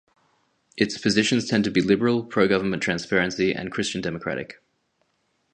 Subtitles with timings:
[0.77, 4.59] Its positions tend to be liberal, pro-government transparency, and Christian democratic.